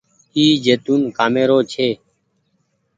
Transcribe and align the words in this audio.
اي 0.35 0.45
زيتونٚ 0.63 1.01
ڪآمي 1.17 1.43
رو 1.49 1.59
ڇي۔ 1.71 1.89